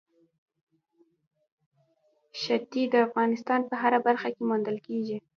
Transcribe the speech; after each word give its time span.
ښتې 2.41 2.83
د 2.93 2.95
افغانستان 3.07 3.59
په 3.69 3.75
هره 3.81 3.99
برخه 4.07 4.27
کې 4.35 4.41
موندل 4.49 4.77
کېږي. 4.87 5.17